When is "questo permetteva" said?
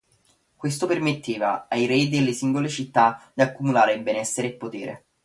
0.55-1.67